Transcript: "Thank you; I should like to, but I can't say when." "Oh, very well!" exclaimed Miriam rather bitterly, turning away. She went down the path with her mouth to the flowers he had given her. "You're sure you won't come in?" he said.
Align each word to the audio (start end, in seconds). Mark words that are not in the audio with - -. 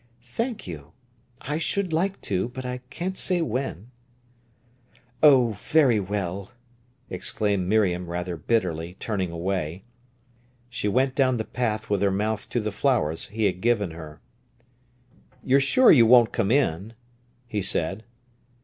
"Thank 0.23 0.65
you; 0.65 0.93
I 1.41 1.59
should 1.59 1.93
like 1.93 2.21
to, 2.21 2.49
but 2.49 2.65
I 2.65 2.79
can't 2.89 3.15
say 3.15 3.39
when." 3.43 3.91
"Oh, 5.21 5.51
very 5.59 5.99
well!" 5.99 6.51
exclaimed 7.11 7.67
Miriam 7.69 8.07
rather 8.07 8.35
bitterly, 8.35 8.95
turning 8.99 9.29
away. 9.29 9.83
She 10.71 10.87
went 10.87 11.13
down 11.13 11.37
the 11.37 11.45
path 11.45 11.91
with 11.91 12.01
her 12.01 12.09
mouth 12.09 12.49
to 12.49 12.59
the 12.59 12.71
flowers 12.71 13.25
he 13.27 13.43
had 13.45 13.61
given 13.61 13.91
her. 13.91 14.19
"You're 15.43 15.59
sure 15.59 15.91
you 15.91 16.07
won't 16.07 16.31
come 16.33 16.49
in?" 16.49 16.95
he 17.45 17.61
said. 17.61 18.03